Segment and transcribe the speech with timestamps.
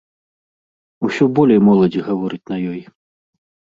[1.09, 2.81] Усё болей моладзі гаворыць на ёй.